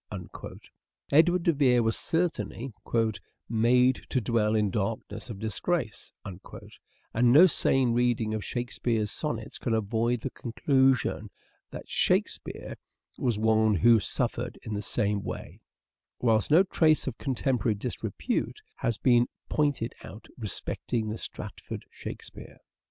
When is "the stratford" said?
21.09-21.85